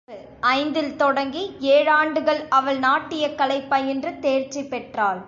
[0.07, 1.41] கலைச் சிறப்பு ஐந்தில் தொடங்கி
[1.59, 5.19] ஏழாண்டுகள் அவள் நாட்டியக் கலை பயின்று தேர்ச்சி பெற்றாள்.